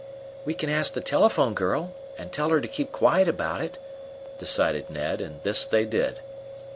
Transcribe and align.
"We 0.45 0.55
can 0.55 0.71
ask 0.71 0.93
the 0.93 1.01
telephone 1.01 1.53
girl, 1.53 1.93
and 2.17 2.31
tell 2.33 2.49
her 2.49 2.59
to 2.59 2.67
keep 2.67 2.91
quiet 2.91 3.27
about 3.27 3.61
it," 3.61 3.77
decided 4.39 4.89
Ned; 4.89 5.21
and 5.21 5.43
this 5.43 5.63
they 5.63 5.85
did. 5.85 6.21